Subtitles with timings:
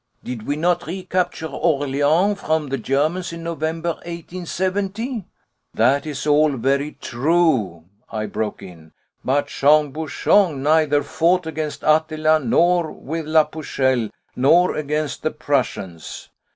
[0.23, 5.25] Did we not recapture Orléans from the Germans in November, 1870?"
[5.75, 8.93] "That is all very true," I broke in.
[9.23, 16.29] "But Jean Bouchon neither fought against Attila nor with la Pucelle, nor against the Prussians.